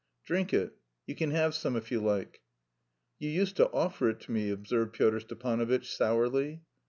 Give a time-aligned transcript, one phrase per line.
[0.25, 0.73] "Drink it.
[1.05, 2.41] You can have some if you like."
[3.19, 6.63] "You used to offer it to me," observed Pyotr Stepanovitch sourly.